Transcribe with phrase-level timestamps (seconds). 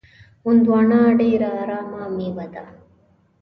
[0.45, 2.65] هندوانه ډېره ارامه میوه ده.